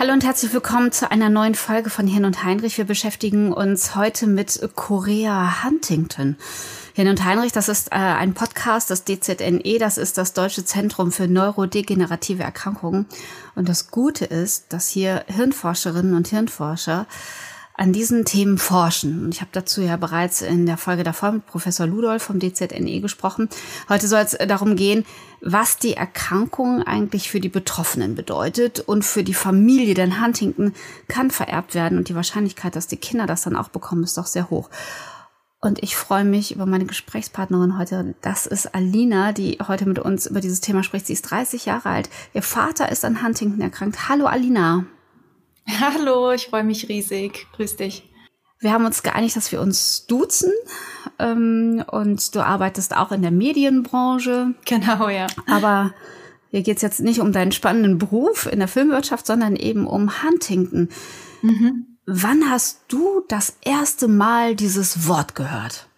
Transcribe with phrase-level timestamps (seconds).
[0.00, 2.78] Hallo und herzlich willkommen zu einer neuen Folge von Hirn und Heinrich.
[2.78, 6.36] Wir beschäftigen uns heute mit Korea Huntington.
[6.94, 11.10] Hirn und Heinrich, das ist äh, ein Podcast des DZNE, das ist das Deutsche Zentrum
[11.10, 13.06] für neurodegenerative Erkrankungen.
[13.56, 17.08] Und das Gute ist, dass hier Hirnforscherinnen und Hirnforscher
[17.78, 19.24] an diesen Themen forschen.
[19.24, 23.00] Und ich habe dazu ja bereits in der Folge davor mit Professor Ludolf vom DZNE
[23.00, 23.48] gesprochen.
[23.88, 25.06] Heute soll es darum gehen,
[25.40, 29.94] was die Erkrankung eigentlich für die Betroffenen bedeutet und für die Familie.
[29.94, 30.74] Denn Huntington
[31.06, 34.26] kann vererbt werden und die Wahrscheinlichkeit, dass die Kinder das dann auch bekommen, ist doch
[34.26, 34.70] sehr hoch.
[35.60, 38.16] Und ich freue mich über meine Gesprächspartnerin heute.
[38.22, 41.06] Das ist Alina, die heute mit uns über dieses Thema spricht.
[41.06, 42.10] Sie ist 30 Jahre alt.
[42.34, 44.08] Ihr Vater ist an Huntington erkrankt.
[44.08, 44.84] Hallo Alina.
[45.80, 47.46] Hallo, ich freue mich riesig.
[47.52, 48.02] Grüß dich.
[48.60, 50.52] Wir haben uns geeinigt, dass wir uns duzen.
[51.18, 54.54] Ähm, und du arbeitest auch in der Medienbranche.
[54.64, 55.26] Genau, ja.
[55.46, 55.92] Aber
[56.50, 60.22] hier geht es jetzt nicht um deinen spannenden Beruf in der Filmwirtschaft, sondern eben um
[60.22, 60.88] Huntington.
[61.42, 61.98] Mhm.
[62.06, 65.88] Wann hast du das erste Mal dieses Wort gehört?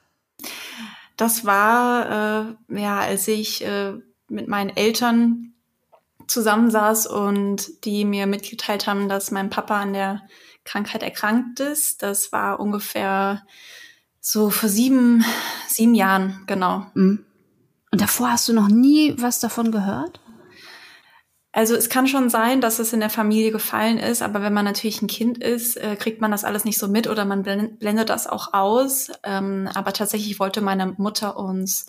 [1.17, 3.93] Das war, äh, ja, als ich äh,
[4.29, 5.50] mit meinen Eltern
[6.31, 10.23] zusammensaß und die mir mitgeteilt haben, dass mein Papa an der
[10.64, 12.03] Krankheit erkrankt ist.
[12.03, 13.43] Das war ungefähr
[14.21, 15.25] so vor sieben,
[15.69, 16.87] sieben Jahren, genau.
[16.94, 17.25] Mhm.
[17.91, 20.21] Und davor hast du noch nie was davon gehört?
[21.53, 24.65] Also es kann schon sein, dass es in der Familie gefallen ist, aber wenn man
[24.65, 28.09] natürlich ein Kind ist, äh, kriegt man das alles nicht so mit oder man blendet
[28.09, 29.10] das auch aus.
[29.25, 31.87] Ähm, aber tatsächlich wollte meine Mutter uns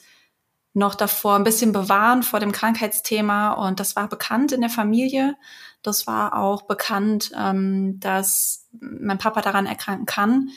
[0.73, 3.53] noch davor ein bisschen bewahren vor dem Krankheitsthema.
[3.53, 5.35] Und das war bekannt in der Familie.
[5.83, 10.49] Das war auch bekannt, ähm, dass mein Papa daran erkranken kann.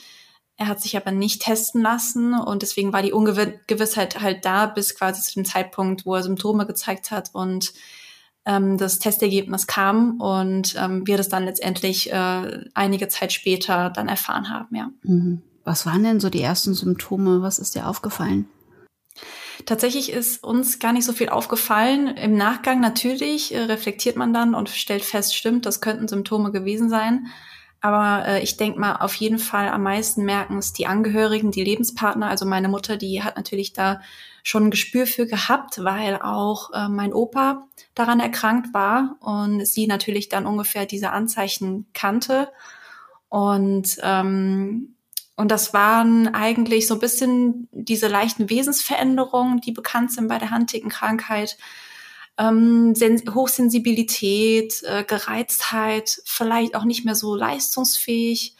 [0.56, 4.96] Er hat sich aber nicht testen lassen und deswegen war die Ungewissheit halt da bis
[4.96, 7.72] quasi zu dem Zeitpunkt, wo er Symptome gezeigt hat und
[8.46, 14.06] ähm, das Testergebnis kam und ähm, wir das dann letztendlich äh, einige Zeit später dann
[14.06, 14.90] erfahren haben, ja.
[15.02, 15.42] Mhm.
[15.64, 17.40] Was waren denn so die ersten Symptome?
[17.40, 18.46] Was ist dir aufgefallen?
[19.66, 22.08] Tatsächlich ist uns gar nicht so viel aufgefallen.
[22.16, 26.88] Im Nachgang natürlich äh, reflektiert man dann und stellt fest, stimmt, das könnten Symptome gewesen
[26.88, 27.26] sein.
[27.80, 31.64] Aber äh, ich denke mal, auf jeden Fall am meisten merken es die Angehörigen, die
[31.64, 32.28] Lebenspartner.
[32.28, 34.00] Also meine Mutter, die hat natürlich da
[34.42, 39.86] schon ein Gespür für gehabt, weil auch äh, mein Opa daran erkrankt war und sie
[39.86, 42.48] natürlich dann ungefähr diese Anzeichen kannte.
[43.28, 44.93] Und ähm,
[45.36, 50.52] und das waren eigentlich so ein bisschen diese leichten Wesensveränderungen, die bekannt sind bei der
[50.52, 51.56] Huntington-Krankheit.
[52.38, 52.94] Ähm,
[53.32, 58.56] Hochsensibilität, äh, Gereiztheit, vielleicht auch nicht mehr so leistungsfähig.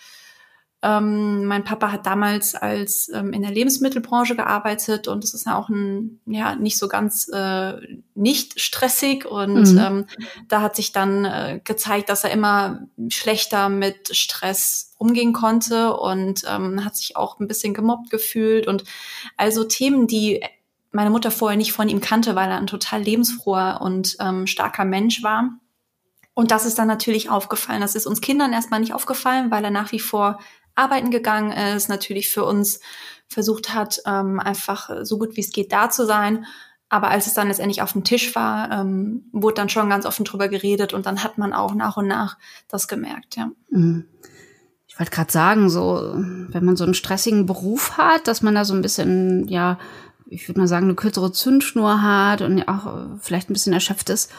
[0.84, 5.56] Ähm, mein Papa hat damals als ähm, in der Lebensmittelbranche gearbeitet und es ist ja
[5.56, 7.72] auch ein, ja, nicht so ganz äh,
[8.14, 9.78] nicht stressig und mhm.
[9.78, 10.06] ähm,
[10.48, 16.42] da hat sich dann äh, gezeigt, dass er immer schlechter mit Stress umgehen konnte und
[16.46, 18.84] ähm, hat sich auch ein bisschen gemobbt gefühlt und
[19.38, 20.42] also Themen, die
[20.92, 24.84] meine Mutter vorher nicht von ihm kannte, weil er ein total lebensfroher und ähm, starker
[24.84, 25.58] Mensch war.
[26.34, 27.80] Und das ist dann natürlich aufgefallen.
[27.80, 30.40] Das ist uns Kindern erstmal nicht aufgefallen, weil er nach wie vor
[30.74, 32.80] arbeiten gegangen ist, natürlich für uns
[33.28, 36.46] versucht hat, ähm, einfach so gut wie es geht da zu sein.
[36.88, 40.24] Aber als es dann letztendlich auf dem Tisch war, ähm, wurde dann schon ganz offen
[40.24, 42.38] drüber geredet und dann hat man auch nach und nach
[42.68, 43.50] das gemerkt, ja.
[43.70, 44.06] Mhm.
[44.86, 48.64] Ich wollte gerade sagen, so, wenn man so einen stressigen Beruf hat, dass man da
[48.64, 49.76] so ein bisschen, ja,
[50.26, 54.30] ich würde mal sagen, eine kürzere Zündschnur hat und auch vielleicht ein bisschen erschöpft ist.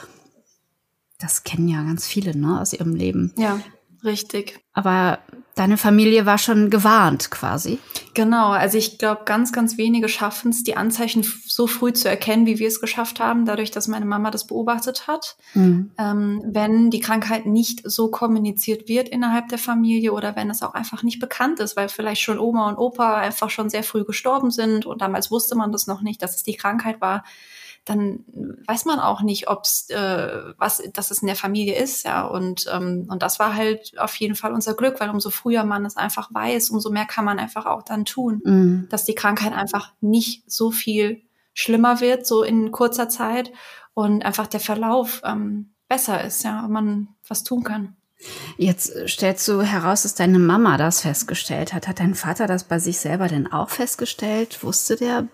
[1.19, 3.33] Das kennen ja ganz viele, ne, aus ihrem Leben.
[3.37, 3.59] Ja.
[4.05, 4.59] Richtig.
[4.71, 5.19] Aber
[5.55, 7.79] deine Familie war schon gewarnt quasi.
[8.13, 12.45] Genau, also ich glaube, ganz, ganz wenige schaffen es, die Anzeichen so früh zu erkennen,
[12.45, 15.37] wie wir es geschafft haben, dadurch, dass meine Mama das beobachtet hat.
[15.53, 15.91] Mhm.
[15.97, 20.73] Ähm, wenn die Krankheit nicht so kommuniziert wird innerhalb der Familie oder wenn es auch
[20.73, 24.51] einfach nicht bekannt ist, weil vielleicht schon Oma und Opa einfach schon sehr früh gestorben
[24.51, 27.23] sind und damals wusste man das noch nicht, dass es die Krankheit war,
[27.85, 28.25] dann
[28.67, 32.25] weiß man auch nicht, ob's äh, was, dass es in der Familie ist, ja.
[32.25, 35.85] Und ähm, und das war halt auf jeden Fall unser Glück, weil umso früher man
[35.85, 38.87] es einfach weiß, umso mehr kann man einfach auch dann tun, mhm.
[38.89, 41.21] dass die Krankheit einfach nicht so viel
[41.53, 43.51] schlimmer wird, so in kurzer Zeit
[43.93, 47.95] und einfach der Verlauf ähm, besser ist, ja, man was tun kann.
[48.57, 51.87] Jetzt stellst du heraus, dass deine Mama das festgestellt hat.
[51.87, 54.63] Hat dein Vater das bei sich selber denn auch festgestellt?
[54.63, 55.27] Wusste der,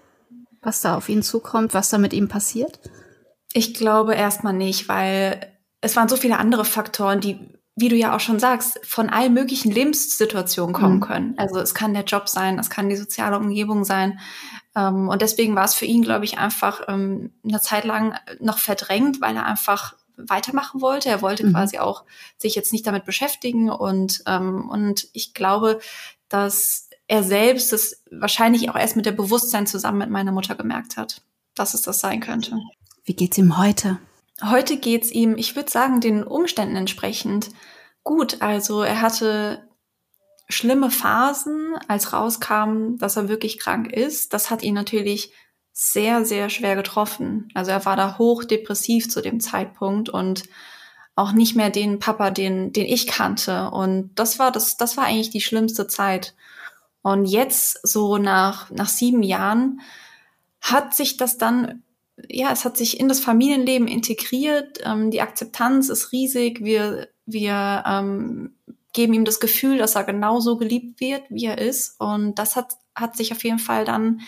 [0.62, 2.80] was da auf ihn zukommt, was da mit ihm passiert?
[3.54, 7.40] Ich glaube erstmal nicht, weil es waren so viele andere Faktoren, die,
[7.76, 11.02] wie du ja auch schon sagst, von allen möglichen Lebenssituationen kommen mhm.
[11.02, 11.34] können.
[11.38, 14.20] Also es kann der Job sein, es kann die soziale Umgebung sein.
[14.76, 18.60] Ähm, und deswegen war es für ihn, glaube ich, einfach ähm, eine Zeit lang noch
[18.60, 21.10] verdrängt, weil er einfach weitermachen wollte.
[21.10, 21.54] Er wollte mhm.
[21.54, 22.06] quasi auch
[22.38, 25.80] sich jetzt nicht damit beschäftigen und, ähm, und ich glaube,
[26.30, 30.96] dass er selbst es wahrscheinlich auch erst mit der Bewusstsein zusammen mit meiner Mutter gemerkt
[30.96, 31.22] hat,
[31.56, 32.58] dass es das sein könnte.
[33.04, 34.00] Wie geht's ihm heute?
[34.42, 37.50] Heute geht's ihm, ich würde sagen, den Umständen entsprechend
[38.06, 38.42] gut.
[38.42, 39.68] Also er hatte
[40.48, 44.34] schlimme Phasen, als rauskam, dass er wirklich krank ist.
[44.34, 45.34] Das hat ihn natürlich
[45.74, 47.50] sehr, sehr schwer getroffen.
[47.54, 50.44] Also er war da hoch depressiv zu dem Zeitpunkt und
[51.16, 53.70] auch nicht mehr den Papa, den, den ich kannte.
[53.72, 56.36] Und das war das, das war eigentlich die schlimmste Zeit.
[57.02, 59.82] Und jetzt, so nach, nach sieben Jahren,
[60.62, 61.84] hat sich das dann,
[62.30, 64.80] ja, es hat sich in das Familienleben integriert.
[64.84, 66.64] Ähm, die Akzeptanz ist riesig.
[66.64, 68.56] Wir, wir ähm,
[68.94, 72.00] geben ihm das Gefühl, dass er genauso geliebt wird, wie er ist.
[72.00, 74.22] Und das hat, hat sich auf jeden Fall dann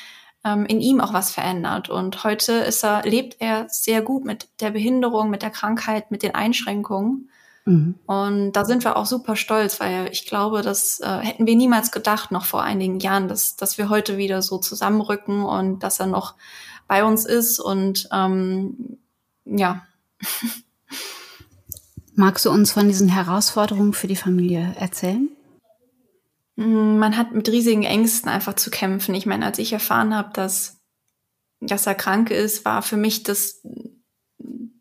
[0.43, 1.89] ähm, in ihm auch was verändert.
[1.89, 6.23] Und heute ist er, lebt er sehr gut mit der Behinderung, mit der Krankheit, mit
[6.23, 7.29] den Einschränkungen.
[7.65, 7.95] Mhm.
[8.05, 11.91] Und da sind wir auch super stolz, weil ich glaube, das äh, hätten wir niemals
[11.91, 16.07] gedacht, noch vor einigen Jahren, dass, dass wir heute wieder so zusammenrücken und dass er
[16.07, 16.35] noch
[16.87, 17.59] bei uns ist.
[17.59, 18.97] Und ähm,
[19.45, 19.83] ja.
[22.15, 25.29] Magst du uns von diesen Herausforderungen für die Familie erzählen?
[26.55, 29.15] Mm, man hat mit riesigen Ängsten einfach zu kämpfen.
[29.15, 30.77] Ich meine, als ich erfahren habe, dass,
[31.59, 33.61] dass er krank ist, war für mich das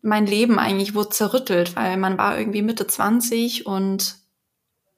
[0.03, 4.17] mein Leben eigentlich wurde zerrüttelt, weil man war irgendwie Mitte 20 und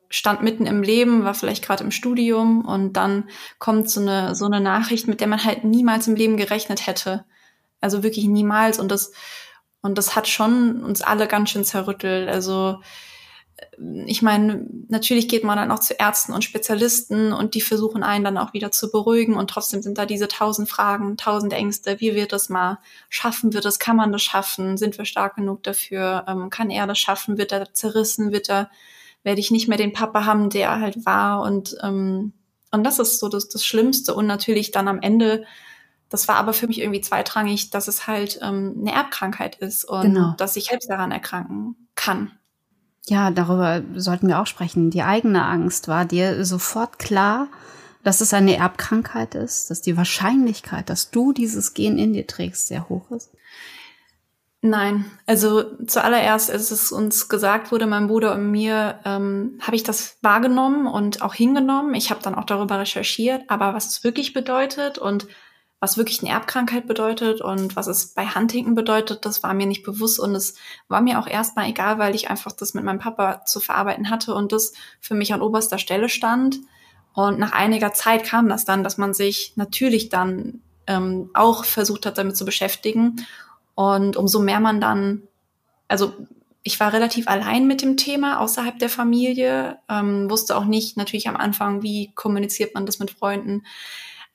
[0.09, 3.29] stand mitten im Leben, war vielleicht gerade im Studium und dann
[3.59, 7.25] kommt so eine so eine Nachricht, mit der man halt niemals im Leben gerechnet hätte.
[7.81, 9.11] Also wirklich niemals und das
[9.81, 12.27] und das hat schon uns alle ganz schön zerrüttelt.
[12.27, 12.81] Also
[13.77, 18.23] ich meine, natürlich geht man dann auch zu Ärzten und Spezialisten und die versuchen einen
[18.23, 21.99] dann auch wieder zu beruhigen und trotzdem sind da diese tausend Fragen, tausend Ängste.
[21.99, 22.79] Wie wird das mal?
[23.09, 23.79] Schaffen wir das?
[23.79, 24.77] Kann man das schaffen?
[24.77, 26.25] Sind wir stark genug dafür?
[26.27, 27.37] Ähm, kann er das schaffen?
[27.37, 28.31] Wird er zerrissen?
[28.31, 28.69] Wird er,
[29.23, 31.41] werde ich nicht mehr den Papa haben, der er halt war?
[31.41, 32.33] Und, ähm,
[32.71, 34.13] und das ist so das, das Schlimmste.
[34.15, 35.45] Und natürlich dann am Ende,
[36.09, 40.01] das war aber für mich irgendwie zweitrangig, dass es halt ähm, eine Erbkrankheit ist und
[40.01, 40.33] genau.
[40.37, 42.31] dass ich selbst daran erkranken kann.
[43.07, 44.89] Ja, darüber sollten wir auch sprechen.
[44.89, 47.47] Die eigene Angst war dir sofort klar,
[48.03, 52.67] dass es eine Erbkrankheit ist, dass die Wahrscheinlichkeit, dass du dieses Gen in dir trägst,
[52.67, 53.31] sehr hoch ist?
[54.61, 59.83] Nein, also zuallererst, als es uns gesagt wurde, mein Bruder und mir, ähm, habe ich
[59.83, 61.93] das wahrgenommen und auch hingenommen.
[61.93, 65.27] Ich habe dann auch darüber recherchiert, aber was es wirklich bedeutet und
[65.79, 69.83] was wirklich eine Erbkrankheit bedeutet und was es bei Huntington bedeutet, das war mir nicht
[69.83, 70.55] bewusst und es
[70.87, 74.33] war mir auch erstmal egal, weil ich einfach das mit meinem Papa zu verarbeiten hatte
[74.33, 76.57] und das für mich an oberster Stelle stand.
[77.13, 82.05] Und nach einiger Zeit kam das dann, dass man sich natürlich dann ähm, auch versucht
[82.05, 83.25] hat, damit zu beschäftigen.
[83.73, 85.23] Und umso mehr man dann,
[85.87, 86.13] also
[86.63, 91.29] ich war relativ allein mit dem Thema außerhalb der Familie, ähm, wusste auch nicht natürlich
[91.29, 93.63] am Anfang, wie kommuniziert man das mit Freunden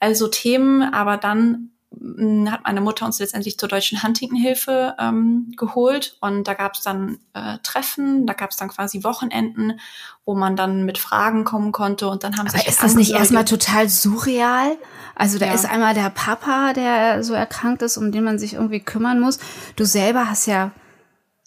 [0.00, 6.16] also Themen, aber dann hm, hat meine Mutter uns letztendlich zur deutschen Huntington-Hilfe ähm, geholt
[6.20, 9.78] und da gab es dann äh, Treffen, da gab es dann quasi Wochenenden,
[10.24, 13.12] wo man dann mit Fragen kommen konnte und dann haben Aber sich ist das nicht
[13.12, 14.76] erstmal total surreal?
[15.14, 15.52] Also da ja.
[15.52, 19.38] ist einmal der Papa, der so erkrankt ist, um den man sich irgendwie kümmern muss.
[19.76, 20.70] Du selber hast ja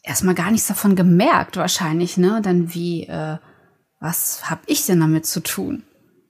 [0.03, 2.41] erstmal gar nichts davon gemerkt, wahrscheinlich, ne?
[2.43, 3.37] Dann wie, äh,
[3.99, 5.83] was hab ich denn damit zu tun?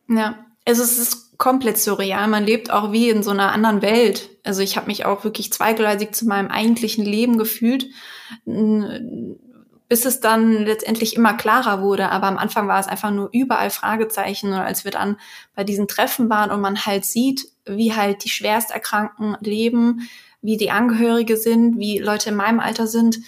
[0.08, 2.30] Ja, also es ist komplett surreal.
[2.30, 4.30] Man lebt auch wie in so einer anderen Welt.
[4.46, 7.88] Also ich habe mich auch wirklich zweigleisig zu meinem eigentlichen Leben gefühlt,
[8.46, 12.12] bis es dann letztendlich immer klarer wurde.
[12.12, 14.54] Aber am Anfang war es einfach nur überall Fragezeichen.
[14.54, 15.18] Und als wir dann
[15.54, 20.08] bei diesen Treffen waren und man halt sieht, wie halt die Schwersterkrankten leben,
[20.42, 23.20] wie die Angehörige sind, wie Leute in meinem Alter sind,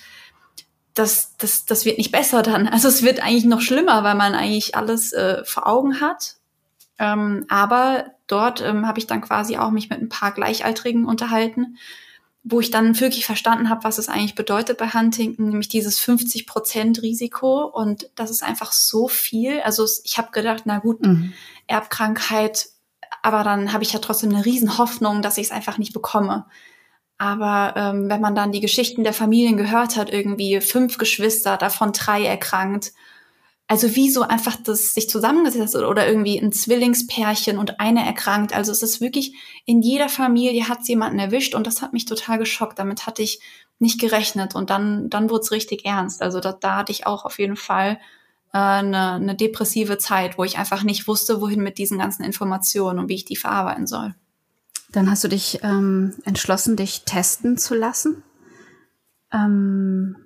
[0.93, 2.69] das, das, das wird nicht besser dann.
[2.69, 6.37] Also es wird eigentlich noch schlimmer, weil man eigentlich alles äh, vor Augen hat
[6.99, 11.77] ähm, aber dort ähm, habe ich dann quasi auch mich mit ein paar Gleichaltrigen unterhalten,
[12.43, 16.45] wo ich dann wirklich verstanden habe, was es eigentlich bedeutet bei Huntington, nämlich dieses 50
[16.45, 17.65] Prozent Risiko.
[17.65, 19.61] Und das ist einfach so viel.
[19.61, 21.33] Also ich habe gedacht, na gut, mhm.
[21.67, 22.69] Erbkrankheit,
[23.23, 26.45] aber dann habe ich ja trotzdem eine Riesenhoffnung, dass ich es einfach nicht bekomme.
[27.17, 31.93] Aber ähm, wenn man dann die Geschichten der Familien gehört hat, irgendwie fünf Geschwister, davon
[31.93, 32.91] drei erkrankt,
[33.67, 38.53] also wie so einfach das sich zusammengesetzt oder irgendwie ein Zwillingspärchen und eine erkrankt.
[38.53, 39.33] Also es ist wirklich,
[39.65, 42.77] in jeder Familie hat es jemanden erwischt und das hat mich total geschockt.
[42.77, 43.39] Damit hatte ich
[43.79, 46.21] nicht gerechnet und dann, dann wurde es richtig ernst.
[46.21, 47.99] Also da, da hatte ich auch auf jeden Fall
[48.53, 52.99] äh, eine, eine depressive Zeit, wo ich einfach nicht wusste, wohin mit diesen ganzen Informationen
[52.99, 54.13] und wie ich die verarbeiten soll.
[54.91, 58.23] Dann hast du dich ähm, entschlossen, dich testen zu lassen.
[59.33, 60.17] Ähm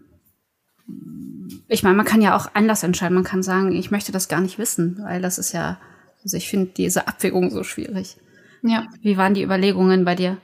[1.68, 3.16] ich meine, man kann ja auch anders entscheiden.
[3.16, 5.80] Man kann sagen, ich möchte das gar nicht wissen, weil das ist ja,
[6.24, 8.18] also ich finde diese Abwägung so schwierig.
[8.62, 8.88] Ja.
[9.02, 10.38] Wie waren die Überlegungen bei dir?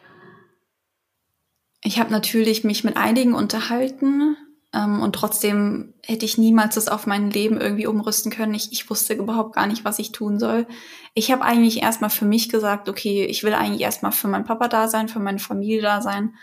[1.84, 4.38] Ich habe natürlich mich mit einigen unterhalten
[4.74, 8.54] ähm, und trotzdem hätte ich niemals das auf mein Leben irgendwie umrüsten können.
[8.54, 10.66] Ich, ich wusste überhaupt gar nicht, was ich tun soll.
[11.14, 14.68] Ich habe eigentlich erstmal für mich gesagt, okay, ich will eigentlich erstmal für meinen Papa
[14.68, 16.36] da sein, für meine Familie da sein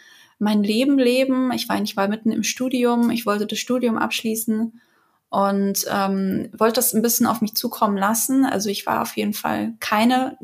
[0.43, 1.53] mein Leben leben.
[1.53, 3.11] Ich war eigentlich mal mitten im Studium.
[3.11, 4.81] Ich wollte das Studium abschließen
[5.29, 8.45] und ähm, wollte das ein bisschen auf mich zukommen lassen.
[8.45, 10.37] Also ich war auf jeden Fall keine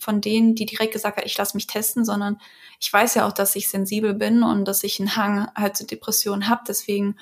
[0.00, 2.38] von denen, die direkt gesagt hat, ich lasse mich testen, sondern
[2.80, 5.86] ich weiß ja auch, dass ich sensibel bin und dass ich einen Hang halt zu
[5.86, 6.62] Depressionen habe.
[6.66, 7.16] Deswegen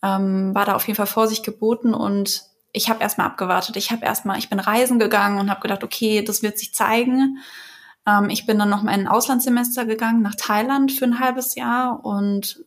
[0.00, 3.76] ähm, war da auf jeden Fall Vorsicht geboten und ich habe erstmal abgewartet.
[3.76, 7.38] Ich habe erstmal, ich bin reisen gegangen und habe gedacht, okay, das wird sich zeigen.
[8.06, 11.54] Ähm, ich bin dann noch mal in ein Auslandssemester gegangen nach Thailand für ein halbes
[11.54, 12.64] Jahr und,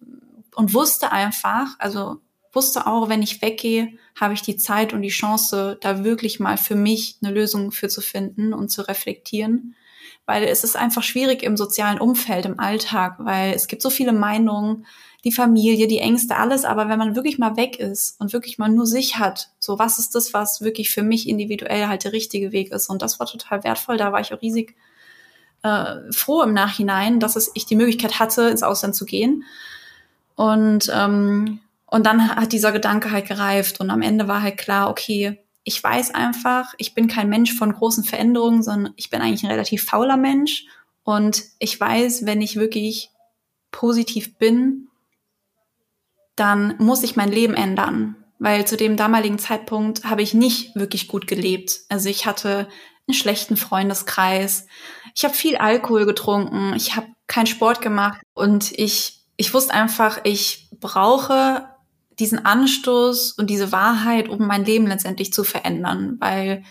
[0.56, 2.18] und wusste einfach, also
[2.54, 6.58] wusste auch, wenn ich weggehe, habe ich die Zeit und die Chance, da wirklich mal
[6.58, 9.76] für mich eine Lösung für zu finden und zu reflektieren.
[10.26, 14.12] Weil es ist einfach schwierig im sozialen Umfeld, im Alltag, weil es gibt so viele
[14.12, 14.86] Meinungen,
[15.24, 16.66] die Familie, die Ängste, alles.
[16.66, 20.00] Aber wenn man wirklich mal weg ist und wirklich mal nur sich hat, so was
[20.00, 22.90] ist das, was wirklich für mich individuell halt der richtige Weg ist.
[22.90, 23.98] Und das war total wertvoll.
[23.98, 24.76] Da war ich auch riesig
[25.64, 29.44] äh, froh im Nachhinein, dass es, ich die Möglichkeit hatte, ins Ausland zu gehen.
[30.36, 34.90] Und, ähm, und dann hat dieser Gedanke halt gereift und am Ende war halt klar,
[34.90, 39.44] okay, ich weiß einfach, ich bin kein Mensch von großen Veränderungen, sondern ich bin eigentlich
[39.44, 40.66] ein relativ fauler Mensch.
[41.04, 43.12] Und ich weiß, wenn ich wirklich
[43.72, 44.88] positiv bin,
[46.38, 48.16] dann muss ich mein Leben ändern.
[48.40, 51.82] Weil zu dem damaligen Zeitpunkt habe ich nicht wirklich gut gelebt.
[51.90, 52.68] Also ich hatte
[53.08, 54.68] einen schlechten Freundeskreis.
[55.16, 60.20] Ich habe viel Alkohol getrunken, ich habe keinen Sport gemacht und ich, ich wusste einfach,
[60.24, 61.68] ich brauche
[62.20, 66.64] diesen Anstoß und diese Wahrheit, um mein Leben letztendlich zu verändern, weil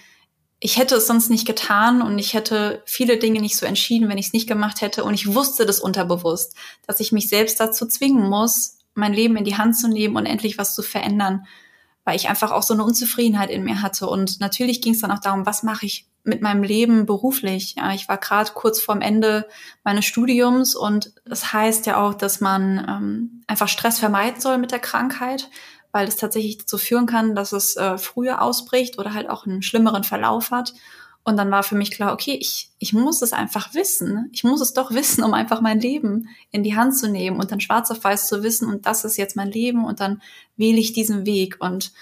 [0.59, 4.19] ich hätte es sonst nicht getan und ich hätte viele Dinge nicht so entschieden, wenn
[4.19, 5.05] ich es nicht gemacht hätte.
[5.05, 6.57] Und ich wusste das unterbewusst,
[6.87, 10.27] dass ich mich selbst dazu zwingen muss, mein Leben in die Hand zu nehmen und
[10.27, 11.47] endlich was zu verändern,
[12.05, 14.07] weil ich einfach auch so eine Unzufriedenheit in mir hatte.
[14.07, 17.77] Und natürlich ging es dann auch darum, was mache ich mit meinem Leben beruflich.
[17.77, 19.47] Ja, ich war gerade kurz vorm Ende
[19.85, 24.73] meines Studiums und das heißt ja auch, dass man ähm, einfach Stress vermeiden soll mit
[24.73, 25.49] der Krankheit,
[25.93, 29.63] weil es tatsächlich dazu führen kann, dass es äh, früher ausbricht oder halt auch einen
[29.63, 30.75] schlimmeren Verlauf hat.
[31.27, 34.31] Und dann war für mich klar, okay, ich, ich muss es einfach wissen.
[34.33, 37.51] Ich muss es doch wissen, um einfach mein Leben in die Hand zu nehmen und
[37.51, 40.23] dann schwarz auf weiß zu wissen, und das ist jetzt mein Leben und dann
[40.57, 41.57] wähle ich diesen Weg.
[41.59, 41.93] Und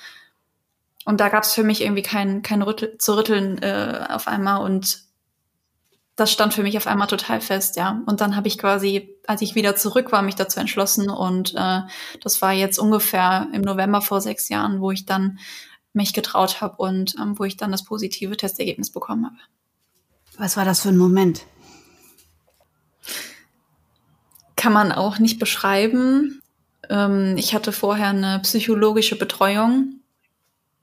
[1.07, 4.63] und da gab es für mich irgendwie kein, kein Rüttel, zu rütteln äh, auf einmal
[4.63, 5.05] und
[6.17, 8.03] das stand für mich auf einmal total fest, ja.
[8.07, 11.81] Und dann habe ich quasi, als ich wieder zurück war, mich dazu entschlossen und äh,
[12.23, 15.39] das war jetzt ungefähr im November vor sechs Jahren, wo ich dann
[15.95, 19.37] mich getraut habe und ähm, wo ich dann das positive Testergebnis bekommen habe.
[20.37, 21.47] Was war das für ein Moment?
[24.57, 26.41] Kann man auch nicht beschreiben.
[26.89, 30.01] Ähm, ich hatte vorher eine psychologische Betreuung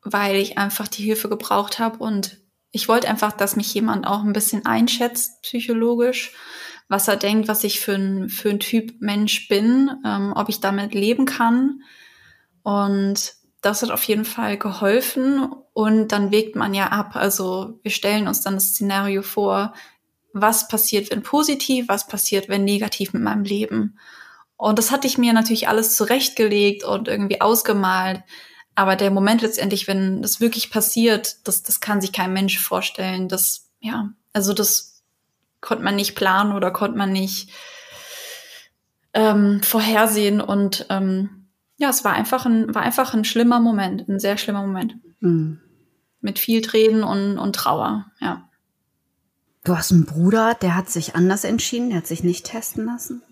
[0.04, 2.38] weil ich einfach die Hilfe gebraucht habe und
[2.72, 6.34] ich wollte einfach, dass mich jemand auch ein bisschen einschätzt, psychologisch,
[6.88, 10.60] was er denkt, was ich für ein, für ein Typ Mensch bin, ähm, ob ich
[10.62, 11.82] damit leben kann.
[12.64, 15.50] Und das hat auf jeden Fall geholfen.
[15.74, 17.16] Und dann wägt man ja ab.
[17.16, 19.74] Also wir stellen uns dann das Szenario vor,
[20.34, 23.98] was passiert, wenn positiv, was passiert, wenn negativ mit meinem Leben.
[24.58, 28.24] Und das hatte ich mir natürlich alles zurechtgelegt und irgendwie ausgemalt.
[28.76, 33.28] Aber der Moment letztendlich, wenn das wirklich passiert, das, das kann sich kein Mensch vorstellen.
[33.28, 35.04] Das, ja, also das
[35.60, 37.50] konnte man nicht planen oder konnte man nicht
[39.14, 40.42] ähm, vorhersehen.
[40.42, 41.41] Und ähm,
[41.82, 44.98] ja, es war einfach ein, war einfach ein schlimmer Moment, ein sehr schlimmer Moment.
[45.20, 45.60] Mhm.
[46.22, 48.48] Mit viel Tränen und, und Trauer, ja.
[49.64, 53.24] Du hast einen Bruder, der hat sich anders entschieden, der hat sich nicht testen lassen?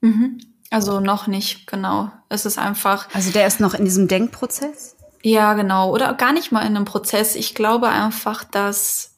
[0.00, 0.40] Mhm.
[0.70, 2.10] Also noch nicht, genau.
[2.30, 3.14] Es ist einfach.
[3.14, 4.96] Also der ist noch in diesem Denkprozess?
[5.22, 5.92] Ja, genau.
[5.92, 7.34] Oder gar nicht mal in einem Prozess.
[7.34, 9.16] Ich glaube einfach, dass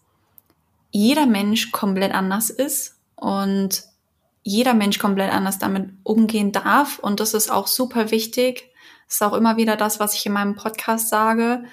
[0.90, 3.85] jeder Mensch komplett anders ist und
[4.46, 7.00] jeder Mensch komplett anders damit umgehen darf.
[7.00, 8.70] Und das ist auch super wichtig.
[9.06, 11.64] Das ist auch immer wieder das, was ich in meinem Podcast sage.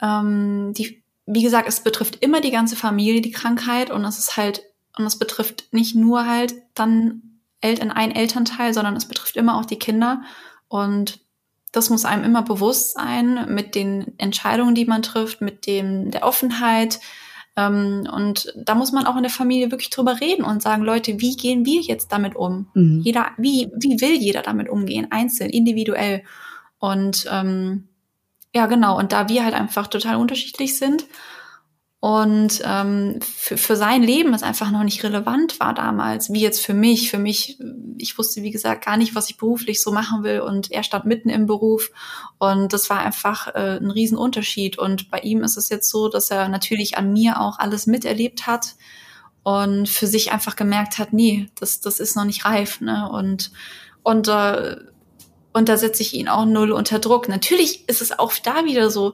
[0.00, 3.90] Ähm, die, wie gesagt, es betrifft immer die ganze Familie, die Krankheit.
[3.90, 4.62] Und es ist halt,
[4.96, 9.66] und es betrifft nicht nur halt dann Eltern, ein Elternteil, sondern es betrifft immer auch
[9.66, 10.22] die Kinder.
[10.68, 11.20] Und
[11.72, 16.24] das muss einem immer bewusst sein mit den Entscheidungen, die man trifft, mit dem, der
[16.24, 17.00] Offenheit,
[17.56, 21.20] ähm, und da muss man auch in der Familie wirklich drüber reden und sagen, Leute,
[21.20, 22.68] wie gehen wir jetzt damit um?
[22.74, 23.00] Mhm.
[23.02, 25.08] Jeder, wie, wie will jeder damit umgehen?
[25.10, 26.22] Einzeln, individuell.
[26.78, 27.88] Und ähm,
[28.54, 28.98] ja, genau.
[28.98, 31.06] Und da wir halt einfach total unterschiedlich sind
[32.00, 36.64] und ähm, für, für sein Leben es einfach noch nicht relevant war damals, wie jetzt
[36.64, 37.10] für mich.
[37.10, 37.58] Für mich,
[37.98, 41.04] ich wusste, wie gesagt, gar nicht, was ich beruflich so machen will und er stand
[41.04, 41.90] mitten im Beruf
[42.38, 44.78] und das war einfach äh, ein Riesenunterschied.
[44.78, 48.46] Und bei ihm ist es jetzt so, dass er natürlich an mir auch alles miterlebt
[48.46, 48.76] hat
[49.42, 52.80] und für sich einfach gemerkt hat, nee, das, das ist noch nicht reif.
[52.80, 53.10] Ne?
[53.10, 53.52] Und,
[54.02, 54.76] und, äh,
[55.52, 57.28] und da setze ich ihn auch null unter Druck.
[57.28, 59.12] Natürlich ist es auch da wieder so,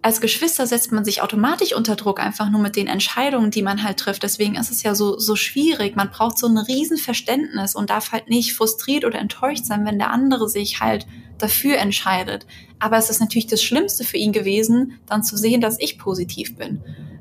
[0.00, 3.82] als Geschwister setzt man sich automatisch unter Druck, einfach nur mit den Entscheidungen, die man
[3.82, 4.22] halt trifft.
[4.22, 5.96] Deswegen ist es ja so, so schwierig.
[5.96, 10.10] Man braucht so ein Riesenverständnis und darf halt nicht frustriert oder enttäuscht sein, wenn der
[10.10, 11.06] andere sich halt
[11.38, 12.46] dafür entscheidet.
[12.78, 16.56] Aber es ist natürlich das Schlimmste für ihn gewesen, dann zu sehen, dass ich positiv
[16.56, 16.80] bin.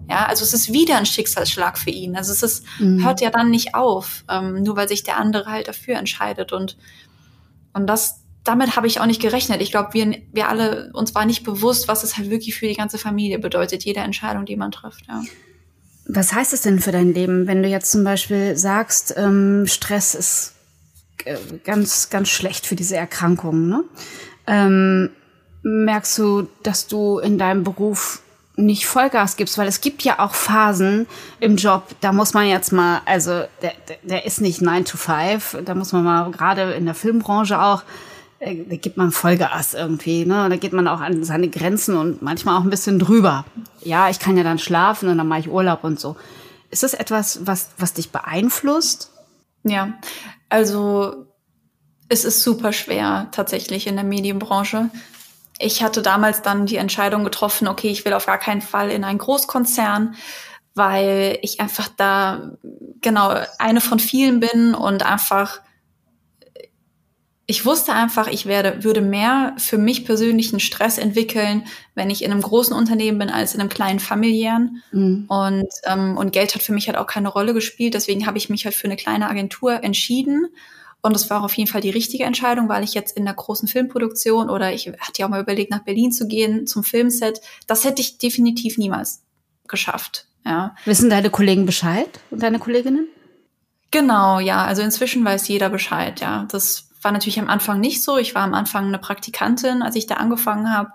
[0.10, 2.16] Ja, also es ist wieder ein Schicksalsschlag für ihn.
[2.16, 3.04] Also es ist, mhm.
[3.04, 6.54] hört ja dann nicht auf, ähm, nur weil sich der andere halt dafür entscheidet.
[6.54, 6.78] Und,
[7.74, 9.62] und das, damit habe ich auch nicht gerechnet.
[9.62, 12.76] Ich glaube, wir, wir alle, uns war nicht bewusst, was es halt wirklich für die
[12.76, 15.06] ganze Familie bedeutet, jede Entscheidung, die man trifft.
[15.08, 15.22] Ja.
[16.08, 20.16] Was heißt es denn für dein Leben, wenn du jetzt zum Beispiel sagst, ähm, Stress
[20.16, 20.54] ist
[21.26, 23.68] äh, ganz, ganz schlecht für diese Erkrankungen?
[23.68, 23.84] Ne?
[24.48, 25.10] Ähm,
[25.64, 28.22] merkst du, dass du in deinem Beruf
[28.56, 31.06] nicht Vollgas gibst, weil es gibt ja auch Phasen
[31.40, 35.60] im Job, da muss man jetzt mal, also der, der ist nicht 9 to 5,
[35.64, 37.84] da muss man mal gerade in der Filmbranche auch
[38.40, 40.48] da gibt man Vollgas irgendwie, ne?
[40.50, 43.46] Da geht man auch an seine Grenzen und manchmal auch ein bisschen drüber.
[43.82, 46.16] Ja, ich kann ja dann schlafen und dann mache ich Urlaub und so.
[46.70, 49.12] Ist das etwas, was, was dich beeinflusst?
[49.64, 49.94] Ja,
[50.50, 51.28] also
[52.10, 54.90] es ist super schwer tatsächlich in der Medienbranche.
[55.60, 59.04] Ich hatte damals dann die Entscheidung getroffen, okay, ich will auf gar keinen Fall in
[59.04, 60.14] einen Großkonzern,
[60.76, 62.52] weil ich einfach da
[63.02, 65.62] genau eine von vielen bin und einfach
[67.50, 71.64] ich wusste einfach, ich werde, würde mehr für mich persönlichen Stress entwickeln,
[71.96, 74.84] wenn ich in einem großen Unternehmen bin, als in einem kleinen familiären.
[74.92, 75.26] Mhm.
[75.30, 77.94] Und, ähm, und Geld hat für mich halt auch keine Rolle gespielt.
[77.94, 80.48] Deswegen habe ich mich halt für eine kleine Agentur entschieden.
[81.02, 83.70] Und es war auf jeden Fall die richtige Entscheidung, weil ich jetzt in der großen
[83.70, 87.40] Filmproduktion oder ich hatte ja auch mal überlegt, nach Berlin zu gehen zum Filmset.
[87.66, 89.24] Das hätte ich definitiv niemals
[89.70, 90.28] geschafft.
[90.46, 90.76] Ja.
[90.84, 93.08] Wissen deine Kollegen Bescheid und deine Kolleginnen?
[93.92, 94.66] Genau, ja.
[94.66, 96.46] Also inzwischen weiß jeder Bescheid, ja.
[96.52, 98.18] Das war natürlich am Anfang nicht so.
[98.18, 100.92] Ich war am Anfang eine Praktikantin, als ich da angefangen habe.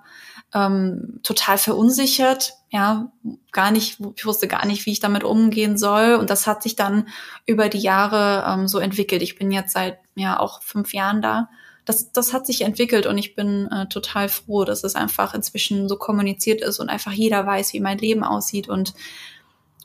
[0.53, 3.11] Ähm, total verunsichert, ja,
[3.51, 6.17] gar nicht, ich wusste gar nicht, wie ich damit umgehen soll.
[6.17, 7.09] Und das hat sich dann
[7.47, 9.23] über die Jahre ähm, so entwickelt.
[9.23, 11.49] Ich bin jetzt seit ja auch fünf Jahren da.
[11.87, 15.89] Das, das hat sich entwickelt und ich bin äh, total froh, dass es einfach inzwischen
[15.89, 18.93] so kommuniziert ist und einfach jeder weiß, wie mein Leben aussieht und,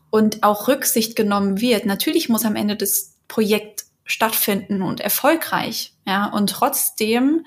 [0.10, 1.86] und auch Rücksicht genommen wird.
[1.86, 5.93] Natürlich muss am Ende das Projekt stattfinden und erfolgreich.
[6.06, 7.46] Ja, und trotzdem,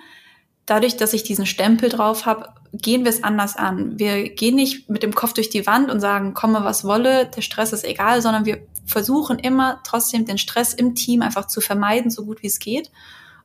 [0.67, 3.99] dadurch, dass ich diesen Stempel drauf habe, gehen wir es anders an.
[3.99, 7.43] Wir gehen nicht mit dem Kopf durch die Wand und sagen, komme was wolle, der
[7.43, 12.11] Stress ist egal, sondern wir versuchen immer trotzdem den Stress im Team einfach zu vermeiden,
[12.11, 12.93] so gut wie es geht.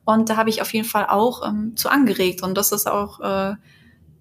[0.04, 2.42] Und da habe ich auf jeden Fall auch ähm, zu angeregt.
[2.42, 3.56] Und das ist auch, äh,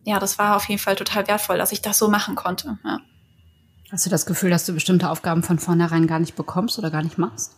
[0.05, 2.79] ja, das war auf jeden Fall total wertvoll, dass ich das so machen konnte.
[2.83, 3.01] Ja.
[3.91, 7.03] Hast du das Gefühl, dass du bestimmte Aufgaben von vornherein gar nicht bekommst oder gar
[7.03, 7.55] nicht machst?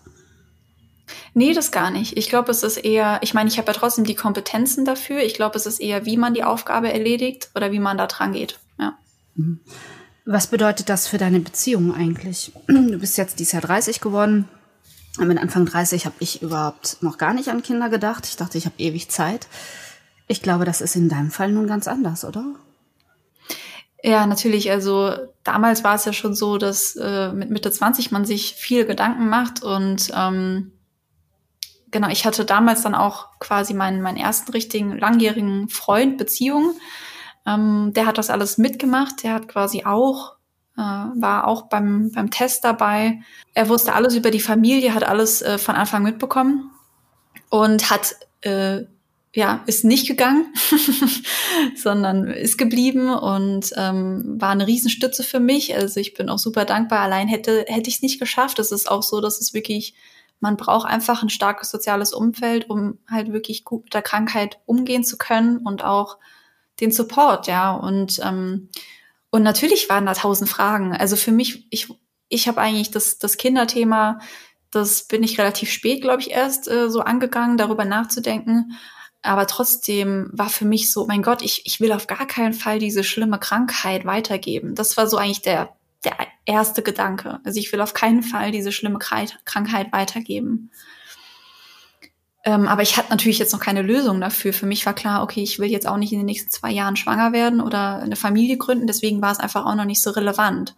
[1.33, 2.17] Nee, das gar nicht.
[2.17, 5.19] Ich glaube, es ist eher, ich meine, ich habe ja trotzdem die Kompetenzen dafür.
[5.23, 8.33] Ich glaube, es ist eher, wie man die Aufgabe erledigt oder wie man da dran
[8.33, 8.59] geht.
[8.79, 8.97] Ja.
[9.35, 9.59] Mhm.
[10.25, 12.51] Was bedeutet das für deine Beziehung eigentlich?
[12.67, 14.47] Du bist jetzt dieses Jahr 30 geworden.
[15.19, 18.25] Mit Anfang 30 habe ich überhaupt noch gar nicht an Kinder gedacht.
[18.27, 19.47] Ich dachte, ich habe ewig Zeit.
[20.27, 22.43] Ich glaube, das ist in deinem Fall nun ganz anders, oder?
[24.03, 24.69] Ja, natürlich.
[24.69, 28.85] Also damals war es ja schon so, dass äh, mit Mitte 20 man sich viel
[28.85, 30.71] Gedanken macht und ähm,
[31.91, 36.73] genau, ich hatte damals dann auch quasi meinen, meinen ersten richtigen langjährigen Freund, Beziehung.
[37.45, 39.23] Ähm, der hat das alles mitgemacht.
[39.23, 40.35] Der hat quasi auch,
[40.77, 43.21] äh, war auch beim, beim Test dabei.
[43.53, 46.71] Er wusste alles über die Familie, hat alles äh, von Anfang mitbekommen.
[47.49, 48.85] und hat äh,
[49.37, 50.51] ja, ist nicht gegangen,
[51.75, 55.75] sondern ist geblieben und ähm, war eine Riesenstütze für mich.
[55.75, 57.01] Also ich bin auch super dankbar.
[57.01, 58.57] Allein hätte, hätte ich es nicht geschafft.
[58.57, 59.93] Es ist auch so, dass es wirklich,
[60.39, 65.03] man braucht einfach ein starkes soziales Umfeld, um halt wirklich gut mit der Krankheit umgehen
[65.03, 66.17] zu können und auch
[66.79, 67.73] den Support, ja.
[67.73, 68.69] Und, ähm,
[69.31, 70.95] und natürlich waren da tausend Fragen.
[70.95, 71.87] Also für mich, ich,
[72.29, 74.19] ich habe eigentlich das, das Kinderthema,
[74.71, 78.77] das bin ich relativ spät, glaube ich, erst äh, so angegangen, darüber nachzudenken.
[79.23, 82.79] Aber trotzdem war für mich so, mein Gott, ich, ich will auf gar keinen Fall
[82.79, 84.75] diese schlimme Krankheit weitergeben.
[84.75, 85.75] Das war so eigentlich der,
[86.07, 87.39] der erste Gedanke.
[87.43, 90.71] Also ich will auf keinen Fall diese schlimme Krankheit weitergeben.
[92.43, 94.53] Ähm, aber ich hatte natürlich jetzt noch keine Lösung dafür.
[94.53, 96.95] Für mich war klar, okay, ich will jetzt auch nicht in den nächsten zwei Jahren
[96.95, 98.87] schwanger werden oder eine Familie gründen.
[98.87, 100.75] Deswegen war es einfach auch noch nicht so relevant.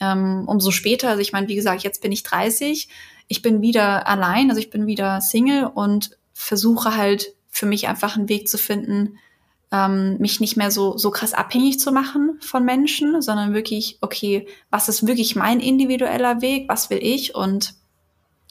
[0.00, 2.88] Ähm, umso später, also ich meine, wie gesagt, jetzt bin ich 30,
[3.28, 8.16] ich bin wieder allein, also ich bin wieder Single und versuche halt für mich einfach
[8.16, 9.18] einen Weg zu finden,
[9.72, 14.46] ähm, mich nicht mehr so, so krass abhängig zu machen von Menschen, sondern wirklich, okay,
[14.70, 17.74] was ist wirklich mein individueller Weg, was will ich und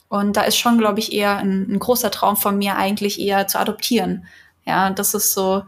[0.08, 3.48] und da ist schon, glaube ich, eher ein, ein, großer Traum von mir, eigentlich eher
[3.48, 4.28] zu adoptieren.
[4.64, 5.64] Ja, das ist so,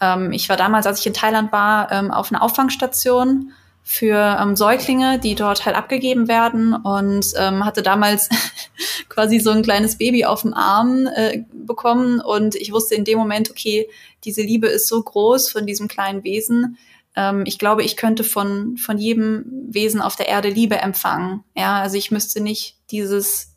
[0.00, 3.52] ähm, ich war damals, als ich in Thailand war, ähm, auf einer Auffangstation
[3.82, 8.28] für ähm, Säuglinge, die dort halt abgegeben werden und ähm, hatte damals
[9.08, 13.18] quasi so ein kleines Baby auf dem Arm äh, bekommen und ich wusste in dem
[13.18, 13.88] Moment, okay,
[14.24, 16.78] diese Liebe ist so groß von diesem kleinen Wesen.
[17.16, 21.42] Ähm, ich glaube, ich könnte von von jedem Wesen auf der Erde Liebe empfangen.
[21.56, 23.56] Ja, also ich müsste nicht dieses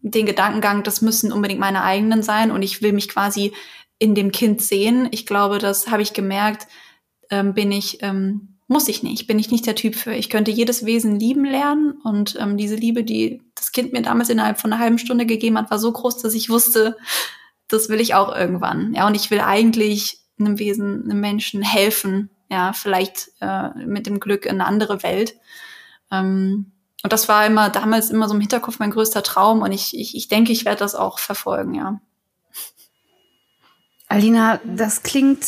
[0.00, 3.52] den Gedankengang, das müssen unbedingt meine eigenen sein und ich will mich quasi
[3.98, 5.08] in dem Kind sehen.
[5.10, 6.68] Ich glaube, das habe ich gemerkt,
[7.30, 10.12] ähm, bin ich ähm, muss ich nicht, bin ich nicht der Typ für.
[10.12, 14.28] Ich könnte jedes Wesen lieben lernen und ähm, diese Liebe, die das Kind mir damals
[14.28, 16.96] innerhalb von einer halben Stunde gegeben hat, war so groß, dass ich wusste,
[17.66, 18.92] das will ich auch irgendwann.
[18.94, 22.30] Ja, und ich will eigentlich einem Wesen, einem Menschen helfen.
[22.50, 25.34] Ja, vielleicht äh, mit dem Glück in eine andere Welt.
[26.10, 29.96] Ähm, und das war immer damals immer so im Hinterkopf mein größter Traum und ich,
[29.96, 32.00] ich, ich denke, ich werde das auch verfolgen, ja.
[34.08, 35.44] Alina, das klingt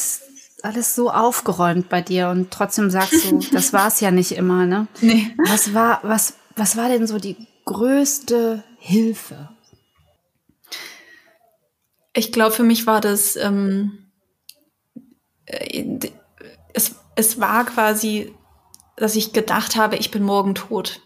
[0.64, 4.66] alles so aufgeräumt bei dir und trotzdem sagst du, das war es ja nicht immer,
[4.66, 4.86] ne?
[5.00, 5.34] Nee.
[5.46, 9.50] Was war, was, was war denn so die größte Hilfe?
[12.12, 14.10] Ich glaube, für mich war das, ähm,
[15.46, 15.98] äh,
[16.74, 18.34] es, es war quasi,
[18.96, 21.00] dass ich gedacht habe, ich bin morgen tot.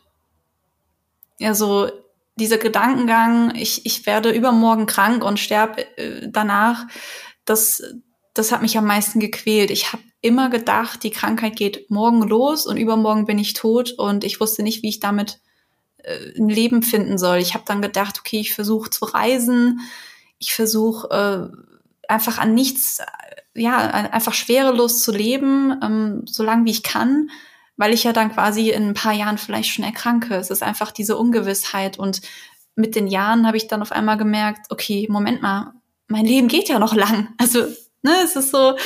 [1.40, 1.90] Also
[2.36, 6.86] dieser Gedankengang, ich, ich werde übermorgen krank und sterbe äh, danach,
[7.44, 7.82] das,
[8.34, 9.70] das hat mich am meisten gequält.
[9.70, 14.24] Ich habe immer gedacht, die Krankheit geht morgen los und übermorgen bin ich tot und
[14.24, 15.40] ich wusste nicht, wie ich damit
[15.98, 17.38] äh, ein Leben finden soll.
[17.38, 19.80] Ich habe dann gedacht, okay, ich versuche zu reisen,
[20.38, 22.98] ich versuche äh, einfach an nichts,
[23.54, 27.30] ja, einfach schwerelos zu leben, ähm, so lange wie ich kann,
[27.76, 30.34] weil ich ja dann quasi in ein paar Jahren vielleicht schon erkranke.
[30.34, 32.20] Es ist einfach diese Ungewissheit und
[32.76, 35.74] mit den Jahren habe ich dann auf einmal gemerkt, okay, Moment mal,
[36.08, 37.28] mein Leben geht ja noch lang.
[37.38, 37.66] Also
[38.04, 38.76] Ne, es ist so,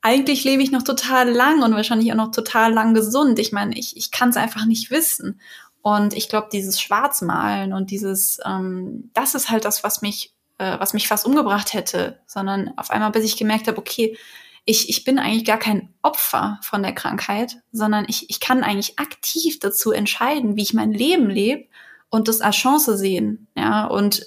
[0.00, 3.40] eigentlich lebe ich noch total lang und wahrscheinlich auch noch total lang gesund.
[3.40, 5.40] Ich meine, ich, ich kann es einfach nicht wissen.
[5.82, 10.78] Und ich glaube, dieses Schwarzmalen und dieses, ähm, das ist halt das, was mich, äh,
[10.78, 12.20] was mich fast umgebracht hätte.
[12.26, 14.16] Sondern auf einmal, bis ich gemerkt habe, okay,
[14.64, 19.00] ich, ich bin eigentlich gar kein Opfer von der Krankheit, sondern ich, ich kann eigentlich
[19.00, 21.66] aktiv dazu entscheiden, wie ich mein Leben lebe
[22.08, 24.26] und das als Chance sehen, ja, und,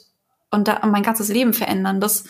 [0.51, 2.01] und da mein ganzes Leben verändern.
[2.01, 2.25] Das,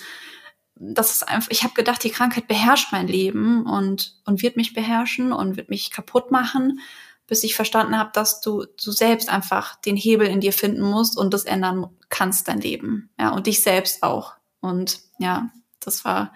[0.80, 4.74] das ist einfach, ich habe gedacht, die Krankheit beherrscht mein Leben und, und wird mich
[4.74, 6.80] beherrschen und wird mich kaputt machen,
[7.28, 11.18] bis ich verstanden habe, dass du, du selbst einfach den Hebel in dir finden musst
[11.18, 13.10] und das ändern kannst, dein Leben.
[13.20, 14.34] Ja, und dich selbst auch.
[14.62, 16.34] Und ja, das war,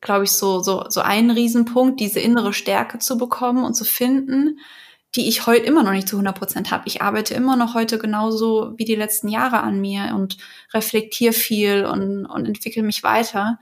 [0.00, 4.58] glaube ich, so, so, so ein Riesenpunkt, diese innere Stärke zu bekommen und zu finden,
[5.14, 6.84] die ich heute immer noch nicht zu 100 Prozent habe.
[6.86, 10.36] Ich arbeite immer noch heute genauso wie die letzten Jahre an mir und
[10.72, 13.58] reflektiere viel und, und entwickle mich weiter.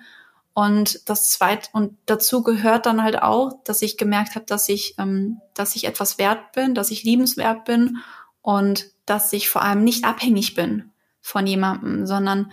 [0.59, 4.97] Und das zweite, und dazu gehört dann halt auch, dass ich gemerkt habe, dass ich,
[4.99, 7.99] ähm, dass ich etwas wert bin, dass ich liebenswert bin
[8.43, 10.91] und dass ich vor allem nicht abhängig bin
[11.21, 12.51] von jemandem, sondern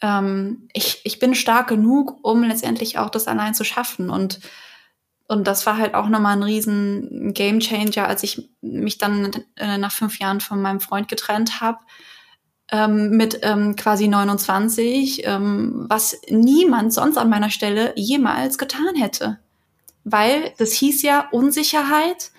[0.00, 4.08] ähm, ich, ich bin stark genug, um letztendlich auch das allein zu schaffen.
[4.08, 4.40] Und,
[5.28, 9.76] und das war halt auch nochmal ein riesen Game Changer, als ich mich dann äh,
[9.76, 11.80] nach fünf Jahren von meinem Freund getrennt habe
[12.72, 19.38] ähm, mit ähm, quasi 29, ähm, was niemand sonst an meiner Stelle jemals getan hätte.
[20.04, 22.32] Weil das hieß ja Unsicherheit,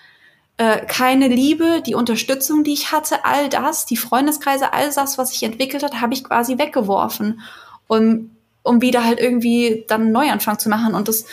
[0.58, 5.34] äh, keine Liebe, die Unterstützung, die ich hatte, all das, die Freundeskreise, all das, was
[5.34, 7.40] ich entwickelt hat, habe ich quasi weggeworfen.
[7.88, 8.32] um,
[8.64, 10.96] um wieder halt irgendwie dann einen Neuanfang zu machen.
[10.96, 11.26] Und das,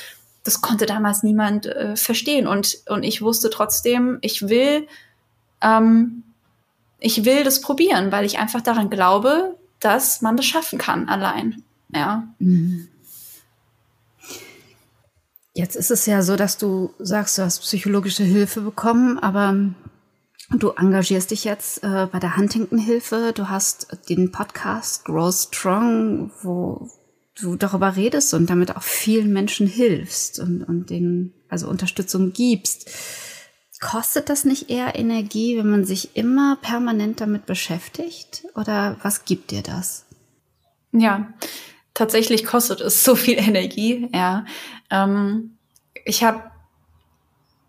[0.42, 2.46] das konnte damals niemand äh, verstehen.
[2.46, 4.86] Und, und ich wusste trotzdem, ich will,
[5.62, 6.24] ähm,
[7.00, 11.62] ich will das probieren, weil ich einfach daran glaube, dass man das schaffen kann allein.
[11.92, 12.28] Ja.
[12.38, 12.88] Mhm.
[15.54, 19.56] Jetzt ist es ja so, dass du sagst, du hast psychologische Hilfe bekommen, aber
[20.50, 23.32] du engagierst dich jetzt äh, bei der Huntington-Hilfe.
[23.34, 26.88] Du hast den Podcast Grow Strong, wo
[27.40, 32.88] du darüber redest und damit auch vielen Menschen hilfst und, und denen also Unterstützung gibst.
[33.80, 38.44] Kostet das nicht eher Energie, wenn man sich immer permanent damit beschäftigt?
[38.54, 40.04] Oder was gibt dir das?
[40.92, 41.32] Ja,
[41.94, 44.44] tatsächlich kostet es so viel Energie, ja.
[44.90, 45.56] Ähm,
[46.04, 46.42] ich habe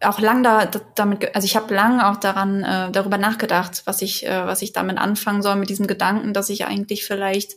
[0.02, 4.26] auch lang da damit, also ich habe lang auch daran äh, darüber nachgedacht, was ich,
[4.26, 7.56] äh, was ich damit anfangen soll mit diesem Gedanken, dass ich eigentlich vielleicht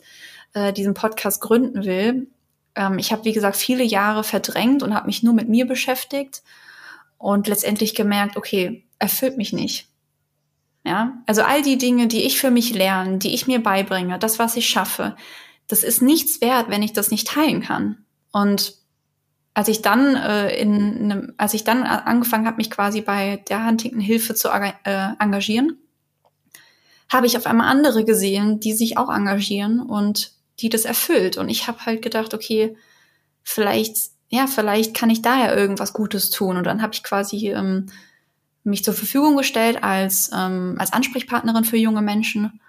[0.52, 2.28] äh, diesen Podcast gründen will.
[2.76, 6.42] Ähm, ich habe wie gesagt viele Jahre verdrängt und habe mich nur mit mir beschäftigt
[7.24, 9.88] und letztendlich gemerkt, okay, erfüllt mich nicht.
[10.84, 14.38] Ja, also all die Dinge, die ich für mich lerne, die ich mir beibringe, das,
[14.38, 15.16] was ich schaffe,
[15.66, 18.04] das ist nichts wert, wenn ich das nicht teilen kann.
[18.30, 18.74] Und
[19.54, 23.66] als ich dann äh, in einem, als ich dann angefangen habe, mich quasi bei der
[23.66, 24.72] Huntington Hilfe zu äh,
[25.18, 25.78] engagieren,
[27.10, 31.38] habe ich auf einmal andere gesehen, die sich auch engagieren und die das erfüllt.
[31.38, 32.76] Und ich habe halt gedacht, okay,
[33.42, 33.96] vielleicht,
[34.34, 36.56] ja, vielleicht kann ich daher irgendwas Gutes tun.
[36.56, 37.86] Und dann habe ich quasi ähm,
[38.64, 42.60] mich zur Verfügung gestellt als ähm, als Ansprechpartnerin für junge Menschen.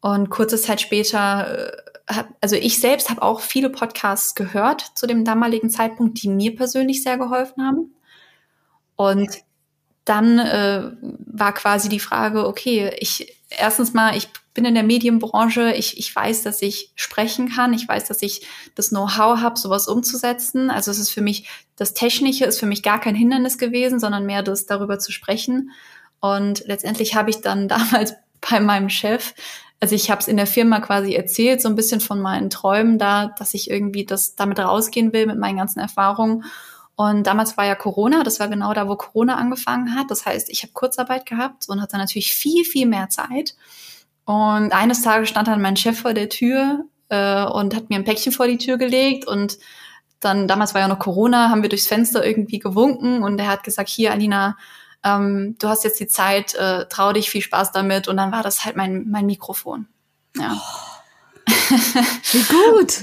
[0.00, 5.24] Und kurze Zeit später äh, also ich selbst habe auch viele Podcasts gehört zu dem
[5.24, 7.94] damaligen Zeitpunkt, die mir persönlich sehr geholfen haben.
[8.96, 9.30] Und
[10.04, 15.72] dann äh, war quasi die Frage, okay, ich erstens mal, ich bin in der Medienbranche,
[15.72, 19.88] ich, ich weiß, dass ich sprechen kann, ich weiß, dass ich das Know-how habe, sowas
[19.88, 20.70] umzusetzen.
[20.70, 24.26] Also es ist für mich, das Technische ist für mich gar kein Hindernis gewesen, sondern
[24.26, 25.70] mehr das darüber zu sprechen.
[26.20, 29.34] Und letztendlich habe ich dann damals bei meinem Chef
[29.80, 32.98] also ich habe es in der Firma quasi erzählt, so ein bisschen von meinen Träumen
[32.98, 36.44] da, dass ich irgendwie das damit rausgehen will mit meinen ganzen Erfahrungen.
[36.96, 40.10] Und damals war ja Corona, das war genau da, wo Corona angefangen hat.
[40.10, 43.54] Das heißt, ich habe Kurzarbeit gehabt und hatte natürlich viel, viel mehr Zeit.
[44.30, 48.04] Und eines Tages stand dann mein Chef vor der Tür äh, und hat mir ein
[48.04, 49.58] Päckchen vor die Tür gelegt und
[50.20, 53.64] dann, damals war ja noch Corona, haben wir durchs Fenster irgendwie gewunken und er hat
[53.64, 54.56] gesagt, hier, Alina,
[55.02, 58.06] ähm, du hast jetzt die Zeit, äh, trau dich, viel Spaß damit.
[58.06, 59.88] Und dann war das halt mein, mein Mikrofon.
[60.36, 60.56] Ja.
[60.56, 61.50] Oh.
[62.30, 62.98] Wie gut.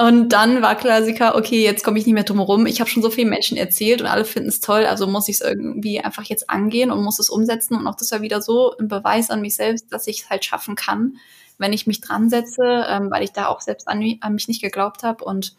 [0.00, 2.64] Und dann war Klassiker, okay, jetzt komme ich nicht mehr drum herum.
[2.64, 5.34] Ich habe schon so vielen Menschen erzählt und alle finden es toll, also muss ich
[5.34, 7.76] es irgendwie einfach jetzt angehen und muss es umsetzen.
[7.76, 10.42] Und auch das war wieder so ein Beweis an mich selbst, dass ich es halt
[10.42, 11.18] schaffen kann,
[11.58, 14.62] wenn ich mich dran setze, ähm, weil ich da auch selbst an, an mich nicht
[14.62, 15.22] geglaubt habe.
[15.22, 15.54] Und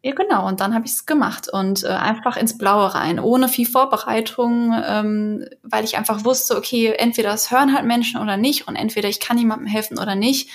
[0.00, 0.48] ja, genau.
[0.48, 4.72] Und dann habe ich es gemacht und äh, einfach ins Blaue rein, ohne viel Vorbereitung,
[4.86, 9.10] ähm, weil ich einfach wusste, okay, entweder es hören halt Menschen oder nicht und entweder
[9.10, 10.48] ich kann jemandem helfen oder nicht.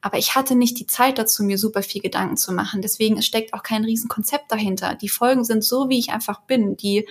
[0.00, 2.82] Aber ich hatte nicht die Zeit dazu, mir super viel Gedanken zu machen.
[2.82, 4.94] Deswegen es steckt auch kein Riesenkonzept dahinter.
[4.94, 6.76] Die Folgen sind so, wie ich einfach bin.
[6.76, 7.06] Die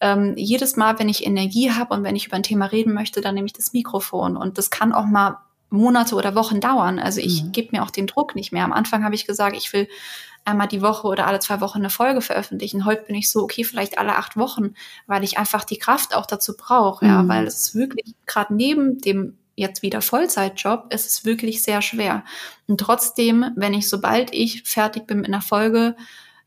[0.00, 3.20] ähm, jedes Mal, wenn ich Energie habe und wenn ich über ein Thema reden möchte,
[3.20, 4.36] dann nehme ich das Mikrofon.
[4.36, 5.38] Und das kann auch mal
[5.70, 6.98] Monate oder Wochen dauern.
[6.98, 7.52] Also ich mhm.
[7.52, 8.64] gebe mir auch den Druck nicht mehr.
[8.64, 9.88] Am Anfang habe ich gesagt, ich will
[10.44, 12.84] einmal die Woche oder alle zwei Wochen eine Folge veröffentlichen.
[12.84, 14.74] Heute bin ich so, okay, vielleicht alle acht Wochen,
[15.06, 17.10] weil ich einfach die Kraft auch dazu brauche, mhm.
[17.10, 22.24] ja, weil es wirklich gerade neben dem jetzt wieder Vollzeitjob, ist es wirklich sehr schwer.
[22.66, 25.96] Und trotzdem, wenn ich, sobald ich fertig bin mit einer Folge,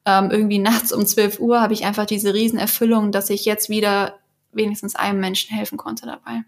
[0.06, 4.18] ähm, irgendwie nachts um 12 Uhr, habe ich einfach diese Riesenerfüllung, dass ich jetzt wieder
[4.52, 6.44] wenigstens einem Menschen helfen konnte dabei.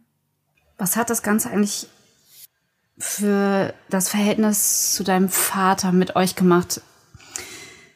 [0.77, 1.87] Was hat das Ganze eigentlich
[2.97, 6.81] für das Verhältnis zu deinem Vater mit euch gemacht?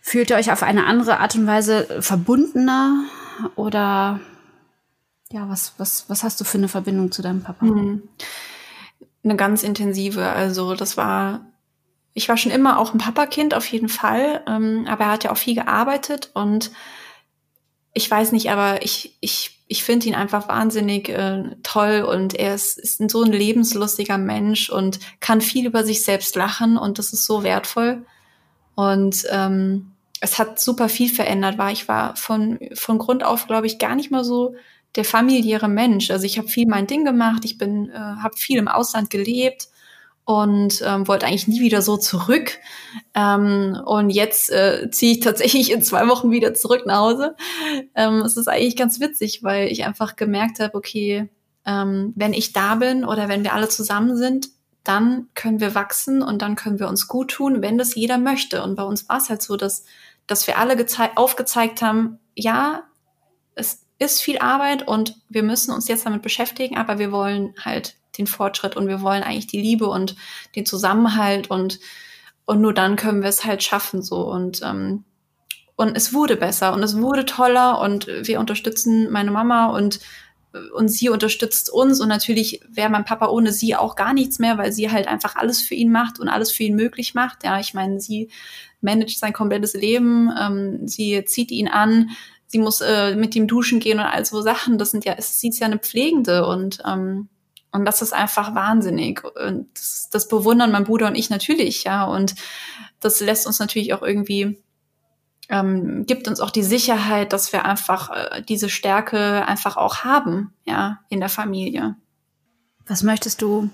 [0.01, 3.05] Fühlt ihr euch auf eine andere Art und Weise verbundener
[3.55, 4.19] oder
[5.31, 7.65] ja, was, was, was hast du für eine Verbindung zu deinem Papa?
[7.65, 8.03] Mhm.
[9.23, 10.27] Eine ganz intensive.
[10.29, 11.45] Also das war,
[12.13, 15.31] ich war schon immer auch ein Papakind auf jeden Fall, ähm, aber er hat ja
[15.31, 16.71] auch viel gearbeitet und
[17.93, 22.55] ich weiß nicht, aber ich, ich, ich finde ihn einfach wahnsinnig äh, toll und er
[22.55, 27.13] ist, ist so ein lebenslustiger Mensch und kann viel über sich selbst lachen und das
[27.13, 28.05] ist so wertvoll.
[28.75, 33.67] Und ähm, es hat super viel verändert, war ich war von, von Grund auf, glaube
[33.67, 34.55] ich, gar nicht mal so
[34.95, 36.11] der familiäre Mensch.
[36.11, 39.69] Also ich habe viel mein Ding gemacht, ich bin, äh, habe viel im Ausland gelebt
[40.25, 42.59] und ähm, wollte eigentlich nie wieder so zurück.
[43.13, 47.35] Ähm, und jetzt äh, ziehe ich tatsächlich in zwei Wochen wieder zurück nach Hause.
[47.95, 51.29] Ähm, es ist eigentlich ganz witzig, weil ich einfach gemerkt habe, okay,
[51.65, 54.49] ähm, wenn ich da bin oder wenn wir alle zusammen sind,
[54.83, 58.63] dann können wir wachsen und dann können wir uns gut tun, wenn das jeder möchte.
[58.63, 59.85] Und bei uns war es halt so, dass,
[60.27, 60.75] dass wir alle
[61.15, 62.83] aufgezeigt haben, ja,
[63.55, 67.95] es ist viel Arbeit und wir müssen uns jetzt damit beschäftigen, aber wir wollen halt
[68.17, 70.15] den Fortschritt und wir wollen eigentlich die Liebe und
[70.55, 71.79] den Zusammenhalt und,
[72.45, 75.03] und nur dann können wir es halt schaffen so und ähm,
[75.75, 79.99] und es wurde besser und es wurde toller und wir unterstützen meine Mama und
[80.75, 84.57] und sie unterstützt uns und natürlich wäre mein Papa ohne sie auch gar nichts mehr,
[84.59, 87.43] weil sie halt einfach alles für ihn macht und alles für ihn möglich macht.
[87.43, 88.29] Ja, ich meine, sie
[88.79, 92.11] managt sein komplettes Leben, ähm, sie zieht ihn an,
[92.53, 94.77] sie muss äh, mit ihm duschen gehen und all so Sachen.
[94.77, 97.29] Das sind ja, sie ist ja eine Pflegende und ähm,
[97.71, 99.23] und das ist einfach wahnsinnig.
[99.23, 102.05] Und das, das bewundern mein Bruder und ich natürlich, ja.
[102.05, 102.35] Und
[102.99, 104.61] das lässt uns natürlich auch irgendwie
[105.49, 110.53] ähm, gibt uns auch die Sicherheit, dass wir einfach äh, diese Stärke einfach auch haben,
[110.65, 111.95] ja, in der Familie.
[112.85, 113.71] Was möchtest du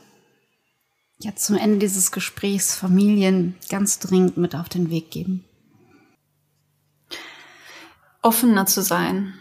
[1.18, 5.44] jetzt zum Ende dieses Gesprächs Familien ganz dringend mit auf den Weg geben?
[8.22, 9.34] Offener zu sein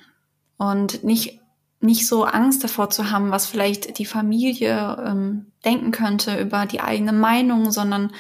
[0.57, 1.41] und nicht
[1.81, 6.81] nicht so Angst davor zu haben, was vielleicht die Familie ähm, denken könnte über die
[6.81, 8.13] eigene Meinung, sondern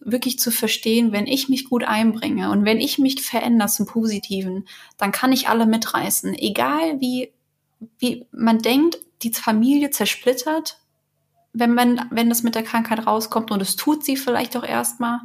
[0.00, 4.66] wirklich zu verstehen, wenn ich mich gut einbringe und wenn ich mich verändere zum Positiven,
[4.98, 6.34] dann kann ich alle mitreißen.
[6.34, 7.32] Egal wie,
[7.98, 10.80] wie man denkt, die Familie zersplittert,
[11.52, 15.20] wenn man, wenn das mit der Krankheit rauskommt und es tut sie vielleicht auch erstmal.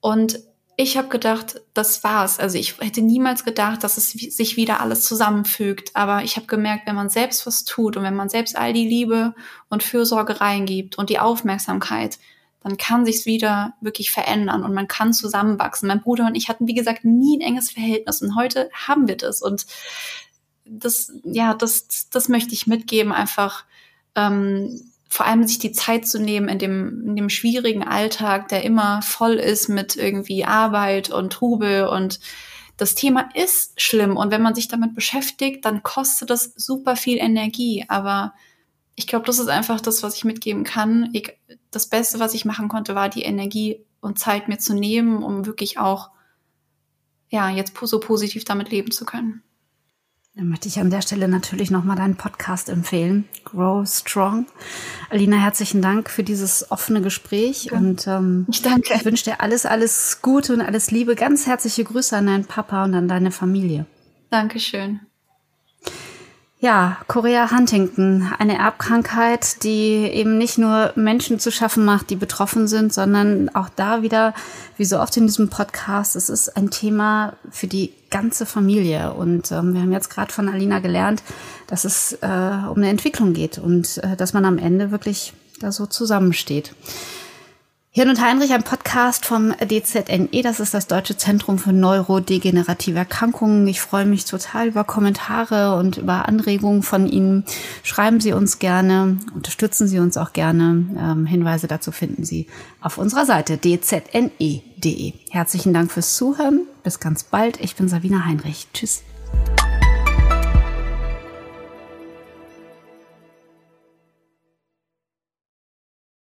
[0.00, 0.38] Und
[0.76, 2.40] ich habe gedacht, das war's.
[2.40, 5.90] Also ich hätte niemals gedacht, dass es sich wieder alles zusammenfügt.
[5.94, 8.88] Aber ich habe gemerkt, wenn man selbst was tut und wenn man selbst all die
[8.88, 9.34] Liebe
[9.68, 12.18] und Fürsorge reingibt und die Aufmerksamkeit,
[12.62, 15.86] dann kann sich's wieder wirklich verändern und man kann zusammenwachsen.
[15.86, 19.16] Mein Bruder und ich hatten, wie gesagt, nie ein enges Verhältnis und heute haben wir
[19.16, 19.66] das und
[20.64, 23.64] das, ja, das, das möchte ich mitgeben, einfach
[24.16, 28.64] ähm, vor allem sich die Zeit zu nehmen in dem, in dem schwierigen Alltag, der
[28.64, 32.20] immer voll ist mit irgendwie Arbeit und Trubel und
[32.76, 37.18] das Thema ist schlimm und wenn man sich damit beschäftigt, dann kostet das super viel
[37.18, 38.34] Energie, aber
[38.96, 41.10] ich glaube, das ist einfach das, was ich mitgeben kann.
[41.12, 41.36] Ich,
[41.70, 45.46] das Beste, was ich machen konnte, war die Energie und Zeit mir zu nehmen, um
[45.46, 46.10] wirklich auch,
[47.28, 49.42] ja, jetzt so positiv damit leben zu können.
[50.36, 54.46] Dann möchte ich an der Stelle natürlich nochmal deinen Podcast empfehlen, Grow Strong.
[55.08, 57.74] Alina, herzlichen Dank für dieses offene Gespräch ja.
[57.78, 58.94] und ähm, ich danke.
[58.94, 61.14] Ich wünsche dir alles, alles Gute und alles Liebe.
[61.14, 63.86] Ganz herzliche Grüße an deinen Papa und an deine Familie.
[64.30, 64.98] Dankeschön.
[66.58, 72.66] Ja, Korea Huntington, eine Erbkrankheit, die eben nicht nur Menschen zu schaffen macht, die betroffen
[72.66, 74.34] sind, sondern auch da wieder,
[74.78, 79.12] wie so oft in diesem Podcast, es ist ein Thema für die ganze Familie.
[79.12, 81.24] Und ähm, wir haben jetzt gerade von Alina gelernt,
[81.66, 85.72] dass es äh, um eine Entwicklung geht und äh, dass man am Ende wirklich da
[85.72, 86.76] so zusammensteht.
[87.90, 93.66] Hirn und Heinrich, ein Podcast vom DZNE, das ist das Deutsche Zentrum für neurodegenerative Erkrankungen.
[93.66, 97.44] Ich freue mich total über Kommentare und über Anregungen von Ihnen.
[97.82, 100.86] Schreiben Sie uns gerne, unterstützen Sie uns auch gerne.
[100.96, 102.46] Ähm, Hinweise dazu finden Sie
[102.80, 105.12] auf unserer Seite dzne.de.
[105.30, 106.66] Herzlichen Dank fürs Zuhören.
[106.84, 107.60] Bis ganz bald.
[107.60, 108.68] Ich bin Sabina Heinrich.
[108.72, 109.02] Tschüss.